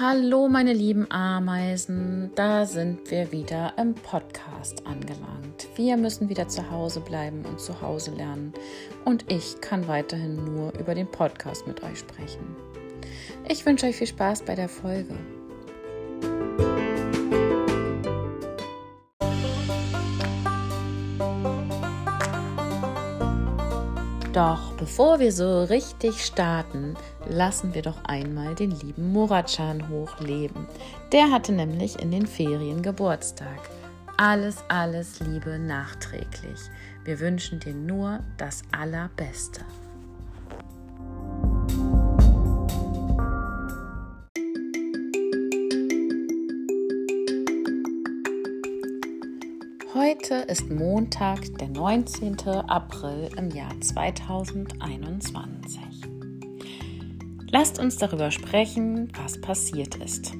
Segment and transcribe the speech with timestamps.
[0.00, 5.68] Hallo meine lieben Ameisen, da sind wir wieder im Podcast angelangt.
[5.76, 8.54] Wir müssen wieder zu Hause bleiben und zu Hause lernen
[9.04, 12.56] und ich kann weiterhin nur über den Podcast mit euch sprechen.
[13.46, 15.18] Ich wünsche euch viel Spaß bei der Folge.
[24.40, 26.96] Doch bevor wir so richtig starten,
[27.28, 30.66] lassen wir doch einmal den lieben Muratschan hochleben.
[31.12, 33.58] Der hatte nämlich in den Ferien Geburtstag.
[34.16, 36.58] Alles, alles Liebe nachträglich.
[37.04, 39.60] Wir wünschen dir nur das Allerbeste.
[49.92, 52.38] Heute ist Montag, der 19.
[52.68, 55.80] April im Jahr 2021.
[57.50, 60.32] Lasst uns darüber sprechen, was passiert ist.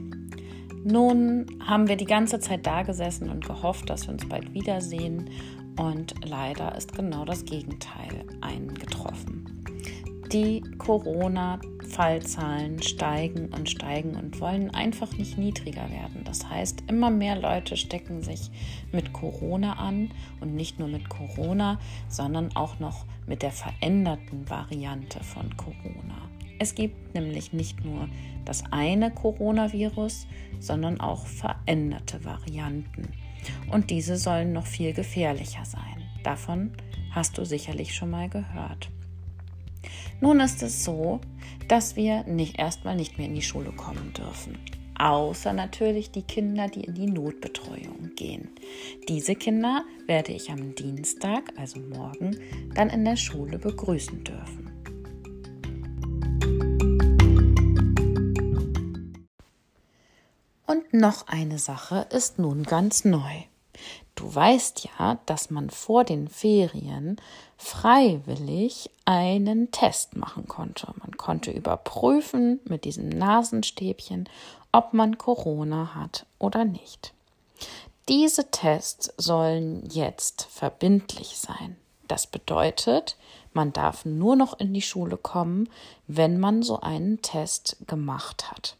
[0.84, 5.28] Nun haben wir die ganze Zeit da gesessen und gehofft, dass wir uns bald wiedersehen
[5.76, 9.64] und leider ist genau das Gegenteil eingetroffen.
[10.30, 11.58] Die Corona
[12.00, 16.24] Fallzahlen steigen und steigen und wollen einfach nicht niedriger werden.
[16.24, 18.50] Das heißt, immer mehr Leute stecken sich
[18.90, 25.22] mit Corona an und nicht nur mit Corona, sondern auch noch mit der veränderten Variante
[25.22, 26.16] von Corona.
[26.58, 28.08] Es gibt nämlich nicht nur
[28.46, 30.26] das eine Coronavirus,
[30.58, 33.12] sondern auch veränderte Varianten.
[33.70, 36.02] Und diese sollen noch viel gefährlicher sein.
[36.22, 36.70] Davon
[37.10, 38.88] hast du sicherlich schon mal gehört.
[40.20, 41.20] Nun ist es so,
[41.68, 44.58] dass wir nicht erstmal nicht mehr in die Schule kommen dürfen.
[44.98, 48.50] Außer natürlich die Kinder, die in die Notbetreuung gehen.
[49.08, 52.36] Diese Kinder werde ich am Dienstag, also morgen,
[52.74, 54.70] dann in der Schule begrüßen dürfen.
[60.66, 63.49] Und noch eine Sache ist nun ganz neu.
[64.20, 67.16] Du weißt ja, dass man vor den Ferien
[67.56, 70.92] freiwillig einen Test machen konnte.
[70.98, 74.28] Man konnte überprüfen mit diesem Nasenstäbchen,
[74.72, 77.14] ob man Corona hat oder nicht.
[78.10, 81.76] Diese Tests sollen jetzt verbindlich sein.
[82.06, 83.16] Das bedeutet,
[83.54, 85.70] man darf nur noch in die Schule kommen,
[86.06, 88.76] wenn man so einen Test gemacht hat.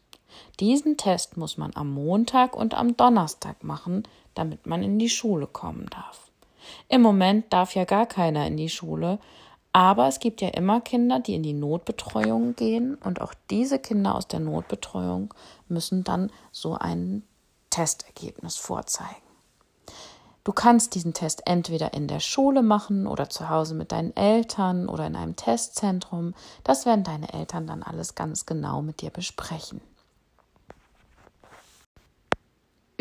[0.60, 4.02] Diesen Test muss man am Montag und am Donnerstag machen,
[4.34, 6.30] damit man in die Schule kommen darf.
[6.88, 9.18] Im Moment darf ja gar keiner in die Schule,
[9.72, 14.14] aber es gibt ja immer Kinder, die in die Notbetreuung gehen und auch diese Kinder
[14.14, 15.32] aus der Notbetreuung
[15.68, 17.22] müssen dann so ein
[17.70, 19.22] Testergebnis vorzeigen.
[20.42, 24.88] Du kannst diesen Test entweder in der Schule machen oder zu Hause mit deinen Eltern
[24.88, 26.34] oder in einem Testzentrum.
[26.64, 29.80] Das werden deine Eltern dann alles ganz genau mit dir besprechen.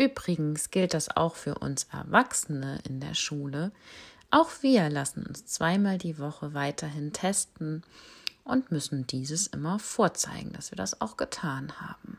[0.00, 3.70] Übrigens gilt das auch für uns Erwachsene in der Schule.
[4.30, 7.82] Auch wir lassen uns zweimal die Woche weiterhin testen
[8.42, 12.18] und müssen dieses immer vorzeigen, dass wir das auch getan haben.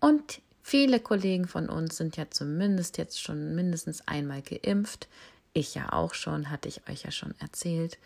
[0.00, 5.06] Und viele Kollegen von uns sind ja zumindest jetzt schon mindestens einmal geimpft.
[5.52, 7.98] Ich ja auch schon, hatte ich euch ja schon erzählt.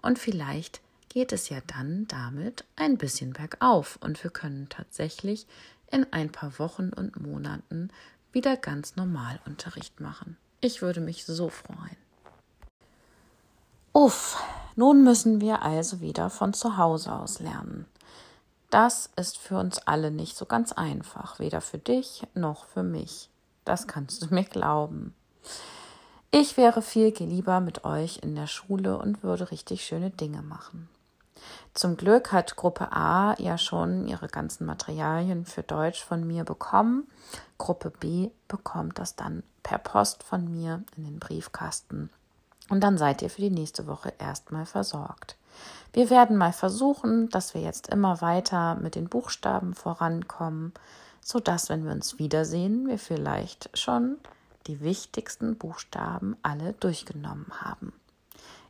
[0.00, 5.46] Und vielleicht geht es ja dann damit ein bisschen bergauf und wir können tatsächlich
[5.90, 7.90] in ein paar Wochen und Monaten
[8.32, 10.36] wieder ganz normal Unterricht machen.
[10.60, 11.96] Ich würde mich so freuen.
[13.92, 14.36] Uff,
[14.76, 17.86] nun müssen wir also wieder von zu Hause aus lernen.
[18.70, 23.30] Das ist für uns alle nicht so ganz einfach, weder für dich noch für mich.
[23.64, 25.14] Das kannst du mir glauben.
[26.30, 30.88] Ich wäre viel lieber mit euch in der Schule und würde richtig schöne Dinge machen.
[31.74, 37.06] Zum Glück hat Gruppe A ja schon ihre ganzen Materialien für Deutsch von mir bekommen.
[37.56, 42.10] Gruppe B bekommt das dann per Post von mir in den Briefkasten.
[42.68, 45.36] Und dann seid ihr für die nächste Woche erstmal versorgt.
[45.92, 50.72] Wir werden mal versuchen, dass wir jetzt immer weiter mit den Buchstaben vorankommen,
[51.20, 54.18] sodass, wenn wir uns wiedersehen, wir vielleicht schon
[54.66, 57.92] die wichtigsten Buchstaben alle durchgenommen haben.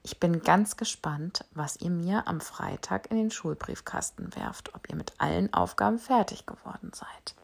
[0.02, 4.96] Ich bin ganz gespannt, was ihr mir am Freitag in den Schulbriefkasten werft, ob ihr
[4.96, 7.34] mit allen Aufgaben fertig geworden seid.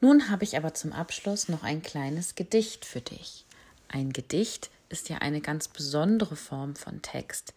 [0.00, 3.46] Nun habe ich aber zum Abschluss noch ein kleines Gedicht für dich.
[3.88, 7.52] Ein Gedicht ist ja eine ganz besondere Form von Text,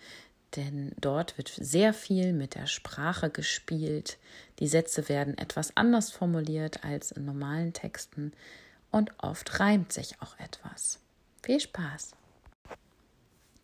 [0.56, 4.18] denn dort wird sehr viel mit der Sprache gespielt.
[4.60, 8.34] Die Sätze werden etwas anders formuliert als in normalen Texten
[8.90, 11.00] und oft reimt sich auch etwas.
[11.44, 12.12] Viel Spaß!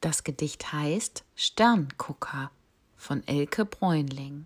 [0.08, 2.50] Das Gedicht heißt Sterngucker
[2.96, 4.46] von Elke Bräunling.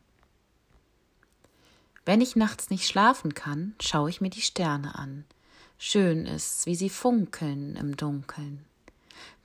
[2.04, 5.24] Wenn ich nachts nicht schlafen kann, schaue ich mir die Sterne an.
[5.78, 8.66] Schön ist's, wie sie funkeln im Dunkeln.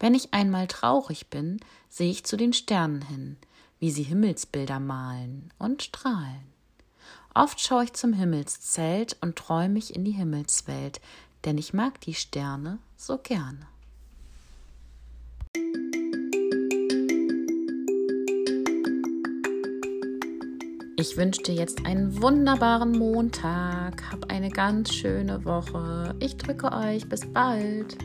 [0.00, 1.60] Wenn ich einmal traurig bin,
[1.90, 3.36] sehe ich zu den Sternen hin,
[3.78, 6.46] wie sie Himmelsbilder malen und strahlen.
[7.34, 11.02] Oft schaue ich zum Himmelszelt und träume mich in die Himmelswelt,
[11.44, 13.68] denn ich mag die Sterne so gerne.
[20.98, 24.10] Ich wünsche dir jetzt einen wunderbaren Montag.
[24.10, 26.14] Hab eine ganz schöne Woche.
[26.20, 27.06] Ich drücke euch.
[27.06, 27.98] Bis bald.